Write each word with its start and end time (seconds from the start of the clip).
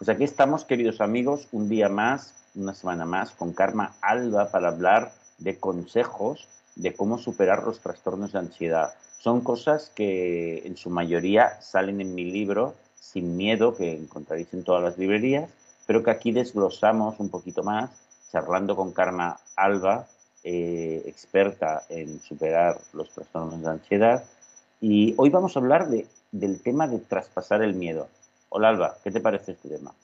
Pues 0.00 0.08
aquí 0.08 0.24
estamos, 0.24 0.64
queridos 0.64 1.02
amigos, 1.02 1.46
un 1.52 1.68
día 1.68 1.90
más, 1.90 2.32
una 2.54 2.72
semana 2.72 3.04
más, 3.04 3.32
con 3.32 3.52
Karma 3.52 3.96
Alba 4.00 4.50
para 4.50 4.68
hablar 4.68 5.12
de 5.36 5.58
consejos 5.58 6.48
de 6.74 6.94
cómo 6.94 7.18
superar 7.18 7.64
los 7.64 7.80
trastornos 7.80 8.32
de 8.32 8.38
ansiedad. 8.38 8.94
Son 9.18 9.42
cosas 9.42 9.92
que 9.94 10.66
en 10.66 10.78
su 10.78 10.88
mayoría 10.88 11.60
salen 11.60 12.00
en 12.00 12.14
mi 12.14 12.24
libro 12.24 12.76
Sin 12.98 13.36
Miedo, 13.36 13.76
que 13.76 13.94
encontraréis 13.94 14.54
en 14.54 14.64
todas 14.64 14.82
las 14.82 14.96
librerías, 14.96 15.50
pero 15.86 16.02
que 16.02 16.12
aquí 16.12 16.32
desglosamos 16.32 17.20
un 17.20 17.28
poquito 17.28 17.62
más, 17.62 17.90
charlando 18.32 18.76
con 18.76 18.92
Karma 18.92 19.38
Alba, 19.54 20.06
eh, 20.44 21.02
experta 21.04 21.82
en 21.90 22.22
superar 22.22 22.80
los 22.94 23.10
trastornos 23.10 23.60
de 23.60 23.68
ansiedad. 23.68 24.24
Y 24.80 25.12
hoy 25.18 25.28
vamos 25.28 25.54
a 25.54 25.60
hablar 25.60 25.90
de, 25.90 26.06
del 26.32 26.62
tema 26.62 26.88
de 26.88 27.00
traspasar 27.00 27.60
el 27.60 27.74
miedo. 27.74 28.08
Hola 28.52 28.70
Alba, 28.70 28.98
¿qué 29.04 29.12
te 29.12 29.20
parece 29.20 29.52
este 29.52 29.68
tema? 29.68 29.94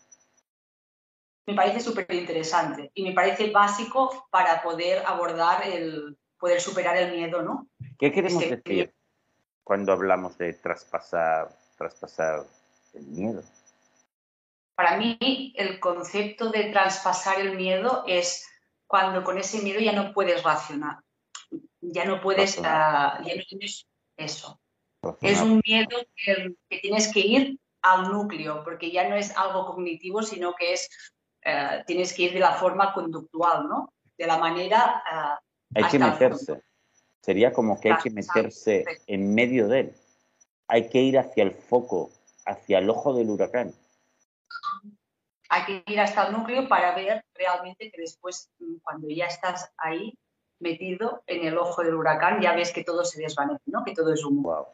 Me 1.47 1.55
parece 1.55 1.81
súper 1.81 2.07
interesante 2.15 2.93
y 2.95 3.03
me 3.03 3.13
parece 3.13 3.51
básico 3.51 4.29
para 4.31 4.63
poder 4.63 5.05
abordar 5.05 5.67
el, 5.67 6.17
poder 6.39 6.61
superar 6.61 6.97
el 6.97 7.13
miedo, 7.13 7.43
¿no? 7.43 7.69
¿Qué 7.99 8.13
queremos 8.13 8.41
este 8.41 8.57
decir 8.57 8.95
cuando 9.65 9.93
hablamos 9.93 10.39
de 10.39 10.53
traspasar, 10.53 11.49
traspasar 11.77 12.45
el 12.95 13.07
miedo? 13.07 13.43
Para 14.77 14.97
mí, 14.97 15.53
el 15.57 15.81
concepto 15.81 16.51
de 16.51 16.71
traspasar 16.71 17.41
el 17.41 17.57
miedo 17.57 18.05
es 18.07 18.49
cuando 18.87 19.25
con 19.25 19.39
ese 19.39 19.61
miedo 19.61 19.81
ya 19.81 19.93
no 19.93 20.13
puedes 20.13 20.45
racionar, 20.45 21.01
ya 21.81 22.05
no 22.05 22.21
puedes, 22.21 22.59
uh, 22.59 22.63
ya 22.63 23.19
no 23.25 23.43
tienes 23.49 23.89
eso. 24.17 24.61
Es 25.21 25.41
un 25.41 25.61
miedo 25.65 25.99
que, 26.15 26.55
que, 26.69 26.79
tienes 26.79 27.13
que 27.13 27.21
ir 27.21 27.60
al 27.87 28.10
núcleo, 28.10 28.65
porque 28.65 28.90
ya 28.90 29.09
no 29.09 29.15
es 29.15 29.37
algo 29.37 29.66
cognitivo, 29.66 30.23
sino 30.23 30.54
que 30.54 30.73
es, 30.73 30.88
uh, 31.46 31.84
tienes 31.87 32.12
que 32.12 32.24
ir 32.24 32.32
de 32.34 32.40
la 32.40 32.52
forma 32.54 32.92
conductual, 32.92 33.68
¿no? 33.68 33.92
De 34.18 34.26
la 34.26 34.38
manera... 34.38 35.02
Uh, 35.06 35.76
hay 35.76 35.84
que 35.90 35.98
meterse. 35.98 36.62
Sería 37.20 37.52
como 37.52 37.80
que 37.80 37.92
hay 37.92 37.98
que 38.02 38.10
meterse 38.10 38.84
en 39.07 39.34
medio 39.34 39.68
de 39.68 39.80
él. 39.80 39.96
Hay 40.68 40.88
que 40.88 41.01
ir 41.01 41.18
hacia 41.18 41.45
el 41.45 41.52
foco, 41.52 42.10
hacia 42.45 42.79
el 42.79 42.90
ojo 42.90 43.14
del 43.14 43.30
huracán. 43.30 43.73
Hay 45.48 45.64
que 45.64 45.92
ir 45.92 46.01
hasta 46.01 46.26
el 46.26 46.32
núcleo 46.32 46.68
para 46.68 46.95
ver 46.95 47.24
realmente 47.34 47.90
que 47.90 48.01
después, 48.01 48.51
mm, 48.59 48.79
cuando 48.82 49.09
ya 49.09 49.26
estás 49.26 49.70
ahí 49.79 50.18
metido 50.59 51.23
en 51.26 51.46
el 51.46 51.59
ojo 51.59 51.82
del 51.82 51.95
huracán, 51.95 52.40
ya 52.40 52.54
ves 52.54 52.73
que 52.73 52.82
todo 52.82 53.04
se 53.04 53.20
desvanece, 53.20 53.62
¿no? 53.66 53.84
Que 53.84 53.95
todo 53.95 54.12
es 54.12 54.24
humo. 54.24 54.42
Wow, 54.42 54.66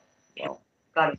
wow. 0.47 0.61
Claro. 0.93 1.19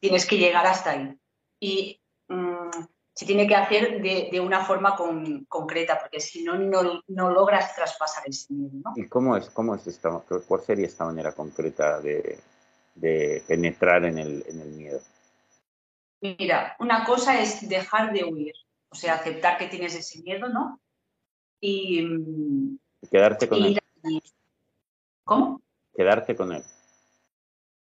Tienes 0.00 0.26
que 0.26 0.38
llegar 0.38 0.66
hasta 0.66 0.90
ahí. 0.90 1.18
Y 1.60 2.00
mmm, 2.28 2.70
se 3.16 3.24
tiene 3.24 3.46
que 3.46 3.54
hacer 3.54 4.02
de, 4.02 4.28
de 4.30 4.40
una 4.40 4.64
forma 4.64 4.94
con, 4.94 5.46
concreta, 5.46 5.98
porque 5.98 6.20
si 6.20 6.44
no, 6.44 6.54
no, 6.58 7.00
no 7.08 7.30
logras 7.30 7.74
traspasar 7.74 8.24
ese 8.26 8.52
miedo. 8.52 8.78
¿no? 8.84 8.92
¿Y 8.94 9.08
cómo 9.08 9.36
es, 9.36 9.48
cómo 9.48 9.74
es 9.74 9.86
esta, 9.86 10.22
cuál 10.46 10.60
sería 10.60 10.86
esta 10.86 11.06
manera 11.06 11.32
concreta 11.32 11.98
de, 12.00 12.38
de 12.94 13.42
penetrar 13.46 14.04
en 14.04 14.18
el, 14.18 14.44
en 14.46 14.60
el 14.60 14.68
miedo? 14.68 15.00
Mira, 16.20 16.76
una 16.78 17.04
cosa 17.04 17.40
es 17.40 17.66
dejar 17.66 18.12
de 18.12 18.24
huir, 18.24 18.52
o 18.90 18.94
sea, 18.94 19.14
aceptar 19.14 19.56
que 19.56 19.68
tienes 19.68 19.94
ese 19.94 20.20
miedo, 20.22 20.48
¿no? 20.48 20.78
Y, 21.58 22.00
y 23.00 23.08
quedarte 23.10 23.48
con 23.48 23.58
y, 23.58 23.78
él. 24.02 24.22
¿Cómo? 25.24 25.62
Quedarte 25.94 26.36
con 26.36 26.52
él. 26.52 26.62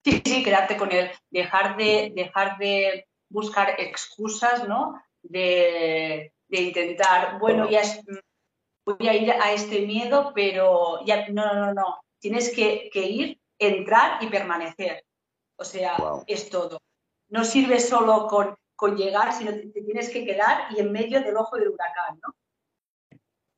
Sí, 0.05 0.21
sí, 0.23 0.43
quedarte 0.43 0.77
con 0.77 0.93
él. 0.93 1.11
Dejar 1.29 1.75
de, 1.75 2.13
dejar 2.15 2.57
de 2.57 3.05
buscar 3.29 3.75
excusas, 3.79 4.67
¿no? 4.67 4.95
de, 5.29 6.33
de 6.47 6.61
intentar, 6.61 7.39
bueno, 7.39 7.69
ya 7.69 7.81
es, 7.81 7.99
voy 8.85 9.07
a 9.07 9.13
ir 9.13 9.31
a 9.31 9.51
este 9.53 9.85
miedo, 9.85 10.31
pero 10.33 11.03
ya, 11.05 11.27
no, 11.29 11.45
no, 11.45 11.65
no, 11.65 11.73
no. 11.73 12.01
Tienes 12.19 12.53
que, 12.53 12.89
que 12.91 13.03
ir, 13.03 13.39
entrar 13.59 14.21
y 14.23 14.27
permanecer. 14.27 15.03
O 15.57 15.63
sea, 15.63 15.95
Wow. 15.97 16.23
es 16.27 16.49
todo. 16.49 16.79
No 17.29 17.43
sirve 17.43 17.79
solo 17.79 18.27
con, 18.27 18.55
con 18.75 18.95
llegar, 18.97 19.33
sino 19.33 19.51
te, 19.51 19.67
te 19.67 19.81
tienes 19.81 20.09
que 20.09 20.25
quedar 20.25 20.71
y 20.75 20.79
en 20.79 20.91
medio 20.91 21.21
del 21.21 21.37
ojo 21.37 21.57
del 21.57 21.69
huracán, 21.69 22.19
¿no? 22.21 22.35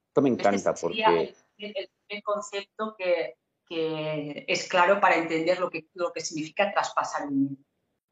Esto 0.08 0.22
me 0.22 0.30
encanta 0.30 0.72
Este 0.72 0.88
sería 0.88 1.08
porque 1.08 1.36
el, 1.58 1.90
el 2.10 2.24
concepto 2.24 2.96
que, 2.98 3.36
que 3.68 4.46
es 4.48 4.68
claro 4.68 5.00
para 5.00 5.16
entender 5.18 5.60
lo 5.60 5.70
que, 5.70 5.88
lo 5.94 6.12
que 6.12 6.22
significa 6.22 6.72
traspasar 6.72 7.24
el 7.24 7.32
miedo. 7.32 7.67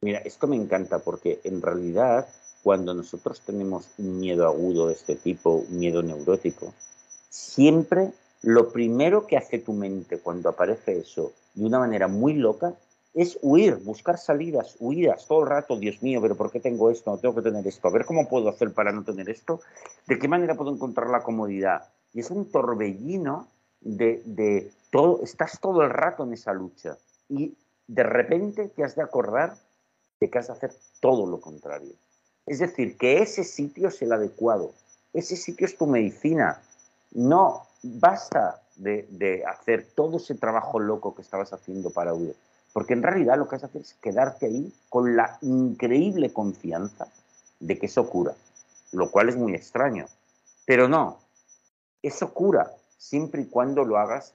Mira, 0.06 0.20
esto 0.20 0.46
me 0.46 0.56
encanta 0.56 1.00
porque 1.00 1.40
en 1.46 1.64
realidad 1.64 2.28
cuando 2.62 2.94
nosotros 2.94 3.42
tenemos 3.42 3.90
un 3.98 4.20
miedo 4.20 4.46
agudo 4.46 4.86
de 4.88 4.94
este 4.94 5.16
tipo, 5.16 5.66
un 5.68 5.80
miedo 5.80 6.04
neurótico, 6.04 6.76
siempre 7.28 8.12
lo 8.44 8.72
primero 8.72 9.26
que 9.26 9.36
hace 9.36 9.58
tu 9.58 9.74
mente 9.74 10.20
cuando 10.20 10.50
aparece 10.50 11.00
eso 11.00 11.34
de 11.56 11.66
una 11.66 11.80
manera 11.80 12.08
muy 12.08 12.36
loca 12.36 12.76
es 13.16 13.40
huir, 13.42 13.78
buscar 13.78 14.20
salidas, 14.20 14.76
huidas 14.80 15.26
todo 15.26 15.42
el 15.42 15.50
rato, 15.50 15.76
Dios 15.76 16.04
mío, 16.04 16.22
pero 16.22 16.36
¿por 16.36 16.52
qué 16.52 16.60
tengo 16.60 16.92
esto? 16.92 17.10
No 17.10 17.18
tengo 17.18 17.34
que 17.34 17.42
tener 17.42 17.66
esto, 17.66 17.88
a 17.88 17.92
ver 17.92 18.06
cómo 18.06 18.30
puedo 18.30 18.48
hacer 18.50 18.72
para 18.74 18.92
no 18.92 19.04
tener 19.04 19.28
esto, 19.28 19.62
de 20.06 20.20
qué 20.20 20.28
manera 20.28 20.54
puedo 20.54 20.72
encontrar 20.72 21.10
la 21.10 21.24
comodidad. 21.24 21.90
Y 22.14 22.20
es 22.20 22.30
un 22.30 22.52
torbellino 22.52 23.48
de, 23.82 24.22
de 24.24 24.72
todo, 24.92 25.24
estás 25.24 25.60
todo 25.60 25.82
el 25.82 25.90
rato 25.90 26.26
en 26.26 26.34
esa 26.34 26.54
lucha 26.54 26.96
y 27.28 27.56
de 27.88 28.04
repente 28.04 28.68
te 28.70 28.84
has 28.84 28.96
de 28.96 29.02
acordar 29.02 29.58
de 30.20 30.30
que 30.30 30.38
has 30.38 30.48
de 30.48 30.53
hacer 30.53 30.74
todo 31.00 31.26
lo 31.26 31.40
contrario. 31.40 31.94
Es 32.46 32.59
decir, 32.59 32.98
que 32.98 33.22
ese 33.22 33.44
sitio 33.44 33.90
es 33.90 34.02
el 34.02 34.12
adecuado, 34.12 34.74
ese 35.14 35.36
sitio 35.36 35.66
es 35.66 35.78
tu 35.78 35.88
medicina. 35.88 36.62
No 37.12 37.66
basta 37.81 38.62
de, 38.75 39.44
hacer 39.48 39.88
todo 39.96 40.18
ese 40.18 40.36
trabajo 40.36 40.80
loco 40.80 41.16
que 41.16 41.22
estabas 41.22 41.54
haciendo 41.54 41.90
para 41.90 42.14
huir, 42.14 42.36
porque 42.74 42.94
en 42.94 43.04
realidad 43.04 43.38
lo 43.38 43.48
que 43.48 43.56
has 43.56 43.64
hacer 43.64 43.81
es 43.81 43.94
quedarte 43.96 44.48
ahí 44.48 44.74
con 44.90 45.16
la 45.16 45.38
increíble 45.42 46.34
confianza 46.34 47.08
de 47.59 47.80
que 47.80 47.86
eso 47.86 48.09
cura, 48.09 48.36
lo 48.92 49.09
cual 49.12 49.30
es 49.30 49.38
muy 49.38 49.56
extraño. 49.56 50.06
Pero 50.66 50.88
no, 50.88 51.20
eso 52.02 52.34
cura 52.34 52.72
siempre 52.98 53.44
y 53.44 53.46
cuando 53.46 53.84
lo 53.86 53.98
hagas 53.98 54.34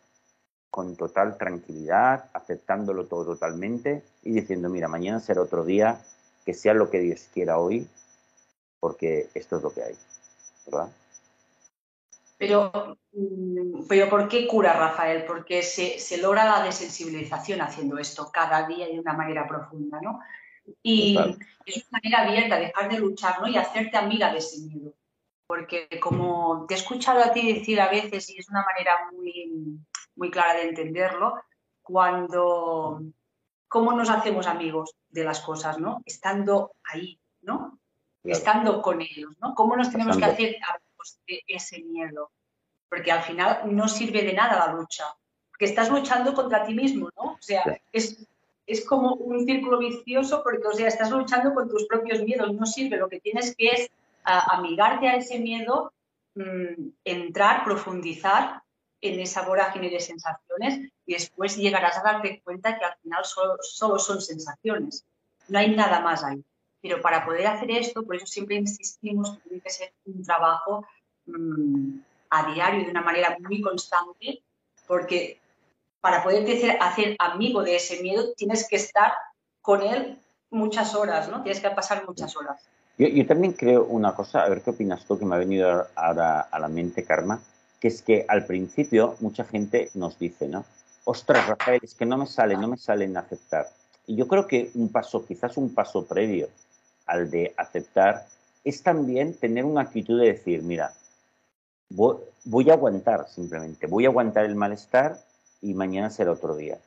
con 0.71 0.97
total 0.97 1.37
tranquilidad, 1.37 2.31
aceptándolo 2.33 3.07
todo 3.07 3.25
totalmente 3.25 4.05
y 4.23 4.33
diciendo, 4.33 4.69
mira, 4.69 4.89
mañana 4.89 5.21
será 5.21 5.43
otro 5.43 5.65
día, 5.65 6.01
que 6.45 6.55
sea 6.55 6.75
lo 6.75 6.91
que 6.91 7.01
Dios 7.01 7.29
quiera 7.33 7.59
hoy, 7.59 7.89
porque 8.79 9.29
esto 9.35 9.57
es 9.57 9.63
lo 9.63 9.75
que 9.75 9.83
hay, 9.83 9.95
¿verdad? 10.67 10.91
Pero, 12.39 12.97
mm, 13.13 13.87
pero 13.87 14.09
¿por 14.09 14.29
qué 14.29 14.47
cura 14.47 14.73
Rafael? 14.73 15.25
Porque 15.27 15.63
se, 15.63 15.99
se, 15.99 16.17
logra 16.17 16.47
la 16.47 16.65
desensibilización 16.65 17.61
haciendo 17.61 17.99
esto 17.99 18.31
cada 18.33 18.67
día 18.67 18.89
y 18.89 18.95
de 18.95 19.01
una 19.01 19.13
manera 19.13 19.47
profunda, 19.47 20.01
¿no? 20.01 20.21
Y 20.83 21.17
Total. 21.17 21.39
es 21.67 21.77
una 21.77 22.01
manera 22.03 22.23
abierta, 22.23 22.59
dejar 22.59 22.91
de 22.91 22.99
luchar, 22.99 23.43
¿no? 23.43 23.49
Y 23.49 23.59
hacerte 23.59 23.99
amiga 23.99 24.33
de 24.33 24.39
ese 24.39 24.61
miedo. 24.61 24.95
Porque 25.47 25.89
como 26.01 26.65
te 26.67 26.75
he 26.75 26.77
escuchado 26.79 27.23
a 27.23 27.33
ti 27.33 27.53
decir 27.53 27.81
a 27.81 27.91
veces, 27.91 28.31
y 28.31 28.39
es 28.39 28.49
una 28.49 28.65
manera 28.65 29.11
muy, 29.13 29.79
muy 30.21 30.31
clara 30.31 30.55
de 30.55 30.69
entenderlo, 30.69 31.35
cuando, 31.81 33.01
¿cómo 33.67 33.93
nos 33.93 34.11
hacemos 34.11 34.47
amigos 34.47 34.95
de 35.09 35.25
las 35.25 35.41
cosas, 35.41 35.79
¿no? 35.79 36.03
Estando 36.05 36.73
ahí, 36.85 37.19
¿no? 37.41 37.81
Claro. 38.23 38.39
Estando 38.39 38.83
con 38.83 39.01
ellos, 39.01 39.33
¿no? 39.41 39.55
¿Cómo 39.55 39.77
nos 39.77 39.91
tenemos 39.91 40.19
que 40.19 40.27
hacer 40.27 40.57
amigos 40.69 41.19
de 41.27 41.43
ese 41.49 41.83
miedo? 41.83 42.31
Porque 42.91 43.11
al 43.11 43.23
final 43.23 43.63
no 43.75 43.89
sirve 43.89 44.23
de 44.23 44.35
nada 44.35 44.67
la 44.67 44.75
lucha, 44.75 45.05
porque 45.49 45.65
estás 45.65 45.91
luchando 45.91 46.35
contra 46.35 46.65
ti 46.65 46.75
mismo, 46.75 47.09
¿no? 47.17 47.33
O 47.33 47.39
sea, 47.41 47.65
sí. 47.65 47.71
es, 47.91 48.28
es 48.66 48.84
como 48.84 49.15
un 49.15 49.47
círculo 49.47 49.78
vicioso 49.78 50.43
porque, 50.45 50.66
o 50.66 50.73
sea, 50.75 50.89
estás 50.89 51.11
luchando 51.11 51.55
con 51.55 51.66
tus 51.71 51.87
propios 51.87 52.21
miedos, 52.23 52.53
no 52.53 52.66
sirve, 52.66 52.99
lo 52.99 53.09
que 53.09 53.21
tienes 53.21 53.57
que 53.57 53.69
es 53.69 53.91
a, 54.25 54.55
amigarte 54.59 55.09
a 55.09 55.16
ese 55.16 55.39
miedo, 55.39 55.95
mmm, 56.34 56.91
entrar, 57.05 57.65
profundizar 57.65 58.63
en 59.01 59.21
esa 59.21 59.43
vorágine 59.43 59.89
de 59.89 60.01
sensaciones 60.01 60.91
y 61.07 61.15
después 61.15 61.57
llegarás 61.57 61.99
a 61.99 62.03
darte 62.03 62.43
cuenta 62.45 62.79
que 62.79 62.85
al 62.85 62.97
final 63.03 63.25
solo, 63.25 63.57
solo 63.61 63.99
son 63.99 64.21
sensaciones, 64.21 65.05
no 65.49 65.59
hay 65.59 65.75
nada 65.75 66.01
más 66.01 66.23
ahí. 66.23 66.45
Pero 66.83 67.01
para 67.01 67.25
poder 67.25 67.47
hacer 67.47 67.71
esto, 67.71 68.03
por 68.03 68.17
eso 68.17 68.27
siempre 68.27 68.57
insistimos 68.57 69.33
que 69.33 69.41
tiene 69.49 69.61
que 69.61 69.71
ser 69.71 69.93
un 70.07 70.23
trabajo 70.23 70.87
mmm, 71.27 71.99
a 72.31 72.53
diario, 72.53 72.85
de 72.85 72.91
una 72.91 73.03
manera 73.03 73.37
muy 73.41 73.61
constante, 73.61 74.43
porque 74.87 75.39
para 76.01 76.19
hacer, 76.19 76.79
hacer, 76.81 77.17
amigo 77.19 77.63
de 77.63 77.77
ese 77.77 78.03
miedo 78.03 78.33
tienes 78.35 78.67
que 78.69 78.77
estar 78.77 79.13
con 79.61 79.83
él 79.83 80.19
muchas 80.51 80.95
horas, 80.95 81.29
¿no? 81.29 81.43
Tienes 81.43 81.61
que 81.61 81.71
pasar 81.71 82.07
muchas 82.07 82.35
horas. 82.37 82.63
Yo, 82.97 83.09
yo 83.09 83.27
también 83.27 83.53
creo 83.53 83.85
una 83.85 84.15
cosa, 84.15 84.43
a 84.43 84.49
ver 84.49 84.63
qué 84.63 84.71
opinas 84.71 85.05
tú, 85.05 85.19
que 85.19 85.25
me 85.25 85.35
ha 85.35 85.39
venido 85.39 85.87
ahora 85.95 86.41
a 86.41 86.59
la 86.59 86.69
mente, 86.69 87.05
Karma, 87.05 87.41
que 87.80 87.88
es 87.88 88.03
que 88.03 88.27
al 88.28 88.44
principio 88.44 89.16
mucha 89.21 89.44
gente 89.44 89.91
nos 89.94 90.18
dice, 90.18 90.47
¿no? 90.47 90.65
Ostras, 91.04 91.48
Rafael, 91.48 91.80
es 91.82 91.94
que 91.94 92.06
no 92.06 92.18
me 92.18 92.27
sale, 92.27 92.56
no 92.56 92.68
me 92.68 92.77
sale 92.77 93.06
en 93.06 93.16
aceptar. 93.16 93.68
Y 94.06 94.16
yo 94.16 94.28
creo 94.28 94.47
que 94.47 94.71
un 94.74 94.91
paso, 94.91 95.24
quizás 95.24 95.56
un 95.56 95.74
paso 95.74 96.04
previo 96.04 96.48
al 97.06 97.30
de 97.30 97.54
aceptar 97.56 98.27
es 98.65 98.82
también 98.82 99.34
tener 99.34 99.65
una 99.65 99.80
actitud 99.80 100.21
de 100.21 100.27
decir, 100.27 100.62
mira, 100.62 100.92
voy, 101.88 102.71
a 102.71 102.74
aguantar 102.74 103.27
simplemente, 103.28 103.86
voy 103.86 104.04
a 104.04 104.09
aguantar 104.09 104.44
el 104.44 104.54
malestar 104.54 105.18
y 105.62 105.74
mañana 105.74 106.10
será 106.10 106.32
otro 106.32 106.54
día. 106.54 106.78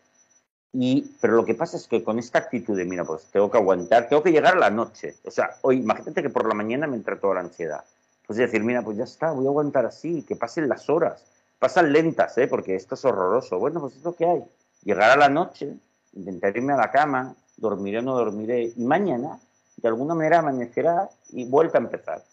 Y, 0.72 1.12
pero 1.22 1.34
lo 1.34 1.46
que 1.46 1.54
pasa 1.54 1.78
es 1.78 1.88
que 1.88 2.04
con 2.04 2.20
esta 2.20 2.40
actitud 2.40 2.76
de, 2.76 2.86
mira, 2.86 3.04
pues 3.04 3.26
tengo 3.32 3.50
que 3.50 3.58
aguantar, 3.58 4.10
tengo 4.10 4.24
que 4.24 4.32
llegar 4.32 4.56
a 4.56 4.60
la 4.60 4.70
noche. 4.70 5.16
O 5.26 5.32
sea, 5.32 5.58
hoy, 5.62 5.78
imagínate 5.78 6.22
que 6.22 6.30
por 6.30 6.48
la 6.48 6.56
mañana 6.56 6.88
me 6.88 6.96
entra 6.96 7.20
toda 7.20 7.36
la 7.36 7.42
ansiedad. 7.42 7.84
Pues 8.26 8.38
decir, 8.38 8.64
mira, 8.64 8.82
pues 8.82 8.98
ya 8.98 9.04
está, 9.04 9.32
voy 9.32 9.46
a 9.46 9.50
aguantar 9.50 9.86
así, 9.86 10.24
que 10.24 10.36
pasen 10.36 10.70
las 10.70 10.90
horas. 10.90 11.26
Pasan 11.60 11.92
lentas, 11.92 12.38
¿eh? 12.38 12.48
Porque 12.48 12.76
esto 12.76 12.96
es 12.96 13.06
horroroso. 13.06 13.60
Bueno, 13.60 13.80
pues 13.82 13.96
es 13.96 14.04
lo 14.04 14.16
que 14.16 14.26
hay. 14.26 14.44
Llegar 14.84 15.12
a 15.12 15.18
la 15.18 15.30
noche, 15.30 15.76
intentar 16.14 16.56
irme 16.56 16.74
a 16.74 16.78
la 16.78 16.92
cama, 16.92 17.36
dormiré 17.58 18.00
o 18.00 18.02
no 18.02 18.16
dormiré, 18.16 18.74
y 18.76 18.84
mañana, 18.84 19.40
de 19.78 19.88
alguna 19.88 20.16
manera, 20.16 20.40
amanecerá 20.40 21.10
y 21.30 21.46
vuelta 21.46 21.78
a 21.78 21.82
empezar. 21.82 22.24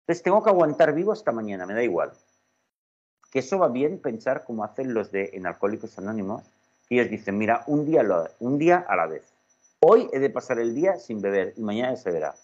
Entonces 0.00 0.22
tengo 0.22 0.42
que 0.42 0.50
aguantar 0.50 0.94
vivo 0.94 1.12
hasta 1.12 1.32
mañana, 1.32 1.66
me 1.66 1.74
da 1.74 1.82
igual. 1.82 2.12
Que 3.30 3.40
eso 3.40 3.58
va 3.58 3.68
bien 3.68 3.98
pensar 3.98 4.44
como 4.44 4.64
hacen 4.64 4.94
los 4.94 5.12
de 5.12 5.30
en 5.34 5.46
Alcohólicos 5.46 5.98
Anónimos, 5.98 6.44
que 6.88 6.94
ellos 6.94 7.10
dicen, 7.10 7.36
mira, 7.36 7.62
un 7.66 7.84
día, 7.84 8.02
un 8.38 8.58
día 8.58 8.84
a 8.88 8.96
la 8.96 9.06
vez. 9.06 9.22
Hoy 9.80 10.08
he 10.12 10.18
de 10.18 10.30
pasar 10.30 10.58
el 10.58 10.74
día 10.74 10.96
sin 10.96 11.20
beber 11.20 11.52
y 11.56 11.60
mañana 11.60 11.94
se 11.96 12.10
verá. 12.10 12.34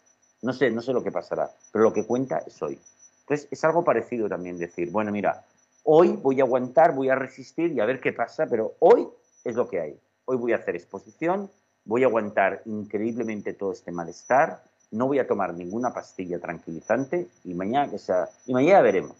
No 0.45 0.53
sé, 0.53 0.71
no 0.71 0.83
sé 0.83 0.93
lo 0.93 1.03
que 1.03 1.11
pasará, 1.11 1.51
pero 1.73 1.85
lo 1.85 1.93
que 1.95 2.05
cuenta 2.05 2.37
es 2.47 2.63
hoy. 2.63 2.79
Entonces 3.21 3.49
es 3.51 3.65
algo 3.65 3.83
parecido 3.83 4.29
también 4.29 4.59
decir, 4.59 4.91
bueno, 4.91 5.11
mira, 5.11 5.43
hoy 5.85 6.13
voy 6.13 6.39
a 6.39 6.45
aguantar, 6.45 6.95
voy 6.95 7.09
a 7.09 7.15
resistir 7.15 7.73
y 7.73 7.81
a 7.81 7.87
ver 7.87 7.99
qué 7.99 8.13
pasa, 8.13 8.47
pero 8.47 8.75
hoy 8.81 9.09
es 9.43 9.55
lo 9.55 9.67
que 9.67 9.81
hay. 9.81 9.99
Hoy 10.27 10.37
voy 10.37 10.53
a 10.53 10.57
hacer 10.57 10.77
exposición, 10.77 11.51
voy 11.87 12.03
a 12.03 12.09
aguantar 12.09 12.61
increíblemente 12.67 13.55
todo 13.55 13.73
este 13.73 13.91
malestar, 13.91 14.63
no 14.91 15.07
voy 15.07 15.19
a 15.19 15.27
tomar 15.27 15.55
ninguna 15.55 15.95
pastilla 15.95 16.39
tranquilizante 16.39 17.27
y 17.45 17.55
mañana 17.55 17.91
que 17.91 17.99
sea, 17.99 18.29
y 18.45 18.53
mañana 18.53 18.83
veremos. 18.83 19.17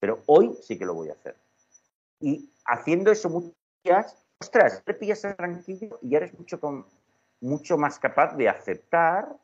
Pero 0.00 0.18
hoy 0.26 0.54
sí 0.62 0.76
que 0.76 0.84
lo 0.84 0.92
voy 0.92 1.08
a 1.08 1.12
hacer. 1.12 1.34
Y 2.20 2.50
haciendo 2.66 3.10
eso 3.10 3.30
muchas, 3.30 4.16
ostras, 4.38 4.82
te 4.84 4.92
pillas 4.92 5.22
tranquilo 5.22 5.98
y 6.02 6.14
eres 6.14 6.38
mucho, 6.38 6.60
mucho 7.40 7.78
más 7.78 7.98
capaz 7.98 8.36
de 8.36 8.50
aceptar 8.50 9.34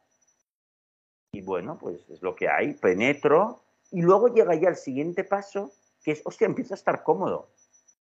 y 1.32 1.42
bueno, 1.42 1.78
pues 1.78 2.00
es 2.10 2.22
lo 2.22 2.34
que 2.34 2.48
hay, 2.48 2.75
penetro 2.75 3.60
y 3.90 4.02
luego 4.02 4.28
llega 4.28 4.54
ya 4.54 4.69
el 4.69 4.76
siguiente 4.76 5.25
paso 5.25 5.72
que 6.02 6.12
es, 6.12 6.22
hostia, 6.25 6.46
empiezo 6.46 6.75
a 6.75 6.76
estar 6.76 7.02
cómodo 7.02 7.48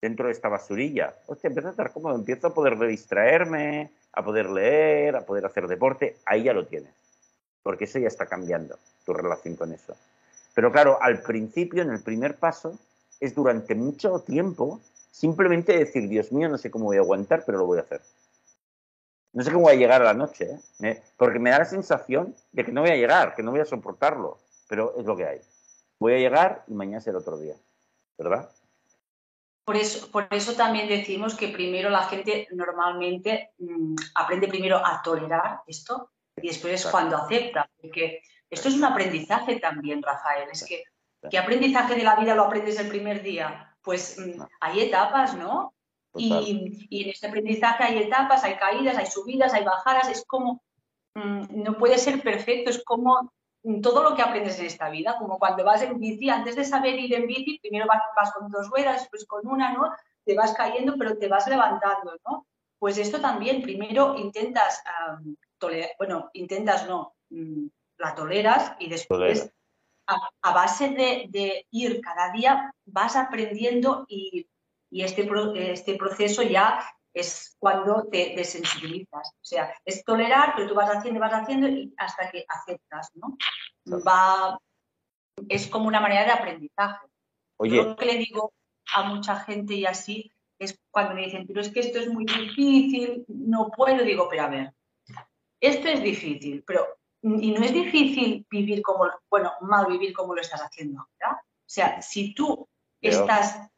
dentro 0.01 0.27
de 0.27 0.33
esta 0.33 0.49
basurilla. 0.49 1.15
Hostia, 1.27 1.49
empiezo 1.49 1.69
a 1.69 1.71
estar 1.73 1.93
cómodo, 1.93 2.15
empiezo 2.15 2.49
a 2.49 2.55
poder 2.55 2.79
distraerme, 2.79 3.91
a 4.13 4.25
poder 4.25 4.51
leer, 4.51 5.17
a 5.17 5.25
poder 5.25 5.47
hacer 5.47 5.67
deporte, 5.67 6.17
ahí 6.25 6.45
ya 6.45 6.53
lo 6.53 6.67
tienes 6.67 7.07
porque 7.67 7.87
eso 7.87 7.99
ya 7.99 8.07
está 8.07 8.27
cambiando, 8.27 8.79
tu 9.05 9.13
relación 9.13 9.57
con 9.57 9.73
eso. 9.73 9.97
Pero 10.55 10.71
claro, 10.71 11.03
al 11.03 11.21
principio, 11.23 11.83
en 11.83 11.91
el 11.91 12.01
primer 12.01 12.37
paso, 12.37 12.79
es 13.19 13.35
durante 13.35 13.75
mucho 13.75 14.21
tiempo 14.21 14.81
simplemente 15.11 15.77
decir, 15.77 16.09
Dios 16.09 16.31
mío, 16.31 16.49
no 16.49 16.59
sé 16.59 16.71
cómo 16.71 16.85
voy 16.85 16.99
a 16.99 17.01
aguantar, 17.01 17.43
pero 17.45 17.59
lo 17.59 17.67
voy 17.67 17.79
a 17.79 17.81
hacer. 17.81 18.01
No 19.37 19.43
sé 19.43 19.53
cómo 19.53 19.65
voy 19.65 19.75
a 19.75 19.77
llegar 19.77 20.01
a 20.01 20.07
la 20.07 20.15
noche, 20.15 20.49
¿eh? 20.81 21.03
porque 21.19 21.39
me 21.39 21.51
da 21.51 21.59
la 21.59 21.67
sensación 21.67 22.35
de 22.53 22.65
que 22.65 22.73
no 22.73 22.81
voy 22.81 22.89
a 22.89 22.97
llegar, 22.97 23.35
que 23.35 23.43
no 23.43 23.51
voy 23.51 23.61
a 23.61 23.67
soportarlo, 23.67 24.39
pero 24.67 24.95
es 24.97 25.05
lo 25.05 25.15
que 25.15 25.27
hay. 25.27 25.41
Voy 26.01 26.15
a 26.15 26.19
llegar 26.19 26.65
y 26.67 26.73
mañana 26.73 27.03
será 27.03 27.19
otro 27.19 27.37
día, 27.37 27.55
¿verdad? 28.17 28.49
Por 29.67 29.77
eso, 29.77 30.11
por 30.11 30.27
eso 30.31 30.55
también 30.55 30.89
decimos 30.89 31.35
que 31.35 31.49
primero 31.49 31.91
la 31.91 32.05
gente 32.05 32.49
normalmente 32.53 33.51
mm, 33.59 33.97
aprende 34.15 34.49
primero 34.49 34.79
a 34.79 35.03
tolerar 35.03 35.61
esto 35.67 36.13
y 36.35 36.49
después 36.49 36.73
es 36.73 36.91
cuando 36.91 37.19
acepta, 37.19 37.69
porque 37.79 38.23
esto 38.49 38.71
es 38.71 38.75
un 38.75 38.85
aprendizaje 38.85 39.61
también, 39.61 40.03
Rafael, 40.03 40.49
es 40.51 40.65
que 40.65 40.83
¿qué 41.29 41.37
aprendizaje 41.37 41.95
de 41.95 42.05
la 42.05 42.17
vida 42.17 42.35
lo 42.35 42.45
aprendes 42.45 42.81
el 42.81 42.89
primer 42.89 43.23
día? 43.23 43.77
Pues 43.83 44.19
mm, 44.19 44.41
hay 44.61 44.81
etapas, 44.81 45.35
¿no? 45.37 45.75
Y, 46.19 46.87
en 47.03 47.11
este 47.11 47.27
aprendizaje 47.27 47.85
hay 47.85 47.99
etapas, 47.99 48.45
hay 48.45 48.57
caídas, 48.57 48.97
hay 48.97 49.07
subidas, 49.07 49.53
hay 49.55 49.65
bajadas, 49.65 50.09
es 50.09 50.25
como, 50.27 50.63
mm, 51.15 51.63
no 51.63 51.77
puede 51.77 51.99
ser 51.99 52.23
perfecto, 52.23 52.71
es 52.71 52.83
como 52.85 53.33
todo 53.83 54.03
lo 54.03 54.15
que 54.15 54.23
aprendes 54.23 54.59
en 54.61 54.67
esta 54.67 54.89
vida, 54.91 55.17
como 55.19 55.39
cuando 55.39 55.65
vas 55.65 55.83
en 55.83 55.99
bici, 55.99 56.31
antes 56.31 56.55
de 56.55 56.65
saber 56.65 56.99
ir 56.99 57.15
en 57.15 57.27
bici, 57.27 57.59
primero 57.59 57.87
vas, 57.87 58.03
vas 58.15 58.33
con 58.33 58.51
dos 58.51 58.69
ruedas, 58.71 59.01
después 59.01 59.27
con 59.27 59.47
una, 59.47 59.73
¿no? 59.73 59.91
Te 60.25 60.37
vas 60.37 60.53
cayendo, 60.55 60.95
pero 60.97 61.19
te 61.19 61.29
vas 61.29 61.49
levantando, 61.49 62.17
¿no? 62.25 62.47
Pues 62.79 62.99
esto 62.99 63.21
también, 63.21 63.63
primero 63.63 64.17
intentas 64.17 64.83
bueno, 65.99 66.31
intentas 66.35 66.87
no, 66.87 67.15
mm, 67.31 67.67
la 67.99 68.15
toleras 68.15 68.73
y 68.79 68.89
después 68.89 69.51
a, 70.07 70.53
base 70.53 70.91
de, 70.91 71.67
ir 71.71 72.01
cada 72.01 72.31
día 72.33 72.73
vas 72.85 73.17
aprendiendo 73.17 74.05
y, 74.09 74.47
este, 74.91 75.29
este 75.73 75.95
proceso 75.97 76.43
ya 76.43 76.81
es 77.13 77.57
cuando 77.59 78.07
te 78.11 78.35
desensibilizas. 78.37 79.31
O 79.41 79.45
sea, 79.45 79.75
es 79.85 80.05
tolerar, 80.05 80.53
pero 80.55 80.69
tú 80.69 80.75
vas 80.75 80.95
haciendo, 80.95 81.21
vas 81.21 81.33
haciendo 81.33 81.67
y 81.67 81.93
hasta 81.97 82.31
que 82.31 82.45
aceptas, 82.47 83.11
¿no? 83.15 83.37
Va, 84.07 84.59
es 85.49 85.67
como 85.69 85.89
una 85.89 86.01
manera 86.01 86.25
de 86.25 86.33
aprendizaje. 86.33 87.07
Yo 87.61 87.85
lo 87.85 87.97
que 87.97 88.05
le 88.05 88.19
digo 88.19 88.53
a 88.95 89.05
mucha 89.05 89.37
gente 89.41 89.75
y 89.75 89.87
así 89.87 90.31
es 90.59 90.79
cuando 90.91 91.15
me 91.15 91.23
dicen, 91.23 91.47
pero 91.47 91.61
es 91.61 91.71
que 91.71 91.81
esto 91.81 91.99
es 91.99 92.09
muy 92.09 92.25
difícil, 92.27 93.25
no 93.29 93.71
puedo, 93.71 94.05
digo, 94.05 94.29
pero 94.29 94.43
a 94.43 94.49
ver, 94.49 94.73
esto 95.61 95.89
es 95.89 96.03
difícil, 96.03 96.63
pero 96.67 96.87
y 97.23 97.51
no 97.51 97.65
es 97.65 97.73
difícil 97.73 98.47
vivir 98.51 98.83
como, 98.83 99.11
bueno, 99.31 99.53
mal 99.63 99.87
vivir 99.87 100.13
como 100.13 100.35
lo 100.35 100.41
estás 100.41 100.61
haciendo 100.61 101.01
ahora. 101.01 101.41
O 101.43 101.69
sea, 101.69 102.01
si 102.01 102.35
tú 102.35 102.69
estás 103.01 103.69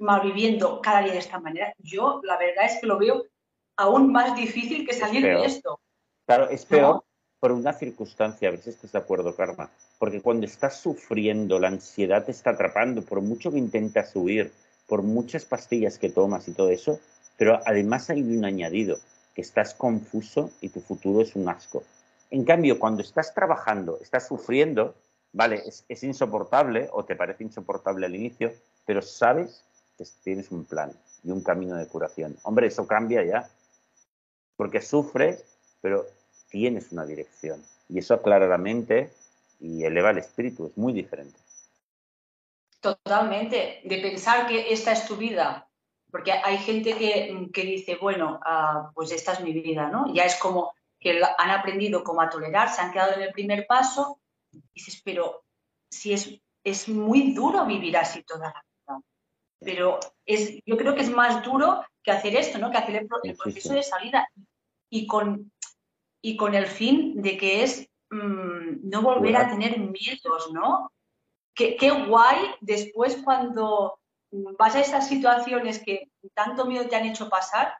ah, 0.00 0.04
mal 0.04 0.20
viviendo 0.22 0.80
cada 0.80 1.02
día 1.02 1.12
de 1.12 1.18
esta 1.18 1.38
manera, 1.38 1.72
yo 1.78 2.20
la 2.24 2.36
verdad 2.36 2.66
es 2.66 2.80
que 2.80 2.86
lo 2.86 2.98
veo 2.98 3.26
aún 3.76 4.12
más 4.12 4.36
difícil 4.36 4.86
que 4.86 4.94
salir 4.94 5.22
de 5.22 5.44
esto. 5.44 5.80
Claro, 6.26 6.48
es 6.48 6.64
peor 6.64 7.04
por 7.38 7.52
una 7.52 7.72
circunstancia, 7.72 8.48
a 8.48 8.50
ver 8.52 8.60
si 8.60 8.70
estás 8.70 8.92
de 8.92 8.98
acuerdo, 8.98 9.34
Karma, 9.34 9.70
porque 9.98 10.20
cuando 10.20 10.44
estás 10.44 10.78
sufriendo, 10.78 11.58
la 11.58 11.68
ansiedad 11.68 12.24
te 12.24 12.32
está 12.32 12.50
atrapando, 12.50 13.02
por 13.02 13.22
mucho 13.22 13.50
que 13.50 13.58
intentas 13.58 14.14
huir, 14.14 14.52
por 14.86 15.02
muchas 15.02 15.46
pastillas 15.46 15.98
que 15.98 16.10
tomas 16.10 16.46
y 16.48 16.52
todo 16.52 16.68
eso, 16.68 17.00
pero 17.38 17.58
además 17.64 18.10
hay 18.10 18.20
un 18.20 18.44
añadido, 18.44 18.98
que 19.34 19.40
estás 19.40 19.74
confuso 19.74 20.50
y 20.60 20.68
tu 20.68 20.80
futuro 20.80 21.22
es 21.22 21.34
un 21.34 21.48
asco. 21.48 21.82
En 22.30 22.44
cambio, 22.44 22.78
cuando 22.78 23.02
estás 23.02 23.34
trabajando, 23.34 23.98
estás 24.02 24.28
sufriendo, 24.28 24.94
vale, 25.32 25.62
es, 25.88 26.02
insoportable 26.02 26.88
o 26.92 27.04
te 27.04 27.16
parece 27.16 27.44
insoportable 27.44 28.06
al 28.06 28.14
inicio, 28.14 28.52
pero 28.84 29.00
sabes 29.00 29.64
tienes 30.22 30.50
un 30.50 30.64
plan 30.64 30.92
y 31.22 31.30
un 31.30 31.42
camino 31.42 31.76
de 31.76 31.86
curación. 31.86 32.36
Hombre, 32.42 32.66
eso 32.66 32.86
cambia 32.86 33.24
ya, 33.24 33.48
porque 34.56 34.80
sufres, 34.80 35.44
pero 35.80 36.06
tienes 36.48 36.92
una 36.92 37.04
dirección. 37.04 37.62
Y 37.88 37.98
eso 37.98 38.14
aclara 38.14 38.46
la 38.46 38.58
mente 38.58 39.12
y 39.60 39.84
eleva 39.84 40.10
el 40.10 40.18
espíritu, 40.18 40.66
es 40.66 40.76
muy 40.76 40.92
diferente. 40.92 41.38
Totalmente, 42.80 43.82
de 43.84 43.98
pensar 43.98 44.46
que 44.46 44.72
esta 44.72 44.92
es 44.92 45.06
tu 45.06 45.16
vida 45.16 45.70
porque 46.10 46.32
hay 46.32 46.58
gente 46.58 46.96
que, 46.96 47.62
dice, 47.62 47.96
bueno, 47.96 48.40
ah, 48.44 48.90
pues 48.94 49.12
esta 49.12 49.32
es 49.32 49.40
mi 49.40 49.52
vida, 49.52 49.88
¿no? 49.88 50.12
Ya 50.12 50.24
es 50.24 50.36
como 50.36 50.72
que 50.98 51.20
han 51.38 51.50
aprendido 51.50 52.04
cómo 52.04 52.20
a 52.20 52.28
tolerar, 52.28 52.68
se 52.68 52.82
han 52.82 52.92
quedado 52.92 53.14
en 53.14 53.22
el 53.22 53.32
primer 53.32 53.66
paso, 53.66 54.20
y 54.52 54.62
dices, 54.74 55.00
pero 55.04 55.44
si 55.90 56.12
es, 56.12 56.40
es 56.64 56.88
muy 56.88 57.32
duro 57.32 57.64
vivir 57.64 57.96
así 57.96 58.22
toda 58.22 58.48
la 58.48 58.60
vida. 58.60 58.69
Pero 59.60 60.00
es, 60.24 60.58
yo 60.64 60.76
creo 60.76 60.94
que 60.94 61.02
es 61.02 61.10
más 61.10 61.44
duro 61.44 61.84
que 62.02 62.10
hacer 62.10 62.34
esto, 62.34 62.58
¿no? 62.58 62.70
Que 62.70 62.78
hacer 62.78 62.96
el, 62.96 63.08
proceso 63.36 63.74
de 63.74 63.82
salida 63.82 64.26
y 64.90 65.06
con, 65.06 65.52
y 66.22 66.36
con 66.36 66.54
el 66.54 66.66
fin 66.66 67.20
de 67.20 67.36
que 67.36 67.62
es 67.62 67.88
mm, 68.10 68.88
no 68.88 69.02
volver 69.02 69.36
a 69.36 69.48
tener 69.48 69.78
miedos, 69.78 70.50
¿no? 70.52 70.92
Qué, 71.54 71.76
qué 71.76 71.90
guay 71.90 72.38
después 72.60 73.20
cuando 73.22 74.00
vas 74.30 74.76
a 74.76 74.80
esas 74.80 75.08
situaciones 75.08 75.82
que 75.84 76.10
tanto 76.34 76.64
miedo 76.64 76.88
te 76.88 76.96
han 76.96 77.06
hecho 77.06 77.28
pasar 77.28 77.74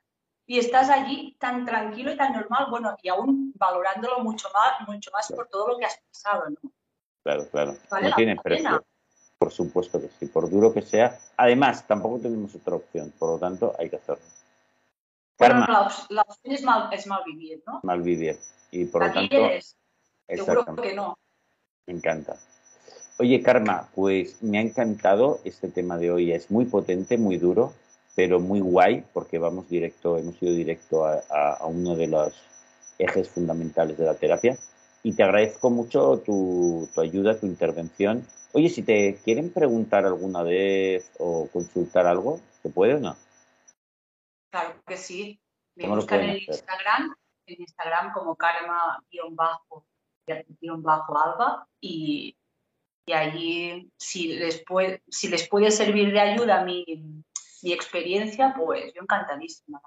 y 0.47 0.59
estás 0.59 0.91
allí 0.91 1.37
tan 1.39 1.65
tranquilo 1.65 2.13
y 2.13 2.17
tan 2.17 2.33
normal, 2.33 2.67
bueno, 2.71 2.97
y 3.01 3.09
aún 3.09 3.53
valorándolo 3.55 4.19
mucho 4.19 4.49
más, 4.53 4.89
mucho 4.89 5.11
más 5.13 5.31
por 5.33 5.49
todo 5.49 5.69
lo 5.69 5.79
que 5.79 5.85
has 5.85 6.01
pasado, 6.09 6.51
¿no? 6.51 6.73
Claro, 7.23 7.49
claro. 7.51 7.77
no 8.03 8.15
tiene 8.17 8.37
precio. 8.37 8.85
Por 9.41 9.53
supuesto 9.53 9.99
que 9.99 10.11
sí, 10.19 10.27
por 10.27 10.51
duro 10.51 10.71
que 10.71 10.83
sea. 10.83 11.19
Además, 11.39 11.87
tampoco 11.87 12.19
tenemos 12.19 12.55
otra 12.55 12.75
opción, 12.75 13.11
por 13.19 13.31
lo 13.31 13.39
tanto, 13.39 13.75
hay 13.79 13.89
que 13.89 13.97
hacerlo. 13.97 14.23
Bueno, 15.39 15.67
la, 16.11 16.23
opción 16.29 16.55
es 16.55 16.63
mal, 16.63 16.93
es 16.93 17.07
mal, 17.07 17.23
vivir, 17.25 17.63
¿no? 17.67 17.81
Mal 17.83 18.03
vivir. 18.03 18.39
Y 18.71 18.85
por 18.85 19.07
lo 19.07 19.13
tanto. 19.15 19.37
Seguro 20.29 20.77
que 20.77 20.95
no. 20.95 21.17
Me 21.87 21.95
encanta. 21.95 22.37
Oye, 23.19 23.43
Karma, 23.43 23.89
pues 23.95 24.43
me 24.43 24.59
ha 24.59 24.61
encantado 24.61 25.41
este 25.45 25.69
tema 25.69 25.97
de 25.97 26.11
hoy. 26.11 26.33
Es 26.33 26.51
muy 26.51 26.67
potente, 26.67 27.17
muy 27.17 27.39
duro, 27.39 27.73
pero 28.15 28.41
muy 28.41 28.61
guay 28.61 29.05
porque 29.15 29.39
vamos 29.39 29.71
directo, 29.71 30.19
hemos 30.19 30.35
ido 30.43 30.53
directo 30.53 31.07
a, 31.07 31.67
uno 31.67 31.97
de 31.97 32.09
los 32.09 32.35
ejes 32.99 33.31
fundamentales 33.31 33.97
de 33.97 34.05
la 34.05 34.15
terapia. 34.15 34.59
Y 35.03 35.15
te 35.15 35.23
agradezco 35.23 35.71
mucho 35.71 36.19
tu, 36.25 36.89
tu 36.95 37.01
ayuda, 37.01 37.39
tu 37.39 37.47
intervención. 37.47 38.27
Oye, 38.53 38.69
si 38.69 38.83
te 38.83 39.17
quieren 39.25 39.53
preguntar 39.53 40.05
alguna 40.05 40.43
vez 40.43 41.11
o 41.19 41.49
consultar 41.53 42.07
algo, 42.07 42.41
¿se 42.63 42.69
puede 42.69 42.95
o 42.95 43.01
no? 43.01 43.17
Claro 44.51 44.75
que 44.87 44.97
sí. 44.97 45.41
Me 45.77 45.89
buscan 45.89 46.21
en 46.21 46.39
Instagram, 46.39 47.15
en 47.47 47.61
Instagram 47.61 48.13
como 48.13 48.37
karma-alba 48.37 48.99
y, 51.81 52.37
y 53.07 53.13
allí 53.13 53.91
si 53.97 54.35
les, 54.35 54.63
puede, 54.65 55.03
si 55.09 55.29
les 55.29 55.49
puede 55.49 55.71
servir 55.71 56.13
de 56.13 56.21
ayuda 56.21 56.65
mi, 56.65 56.85
mi 57.63 57.73
experiencia, 57.73 58.53
pues 58.57 58.93
yo 58.95 59.03
encantadísima. 59.03 59.81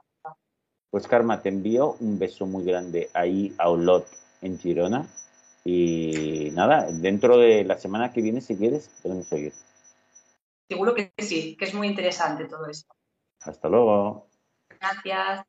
Pues 0.89 1.07
Karma, 1.07 1.41
te 1.41 1.49
envío 1.49 1.93
un 1.99 2.19
beso 2.19 2.45
muy 2.45 2.63
grande 2.63 3.09
ahí 3.13 3.53
a 3.57 3.69
Olot 3.69 4.05
en 4.43 4.59
Girona 4.59 5.07
y 5.65 6.49
nada, 6.53 6.87
dentro 6.91 7.37
de 7.37 7.63
la 7.63 7.77
semana 7.77 8.11
que 8.11 8.21
viene, 8.21 8.41
si 8.41 8.55
quieres, 8.57 8.89
podemos 9.01 9.27
seguir. 9.27 9.53
Seguro 10.69 10.93
que 10.93 11.13
sí, 11.17 11.55
que 11.57 11.65
es 11.65 11.73
muy 11.73 11.87
interesante 11.87 12.45
todo 12.45 12.67
esto. 12.67 12.93
Hasta 13.41 13.69
luego. 13.69 14.27
Gracias. 14.79 15.45